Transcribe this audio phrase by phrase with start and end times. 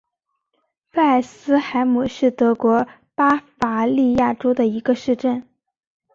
[0.89, 5.47] 菲尔斯海姆是德国巴伐利亚州的一个市镇。